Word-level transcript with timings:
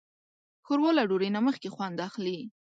ښوروا 0.65 0.91
له 0.97 1.03
ډوډۍ 1.09 1.29
نه 1.35 1.41
مخکې 1.47 1.73
خوند 1.75 1.97
اخلي. 2.07 2.37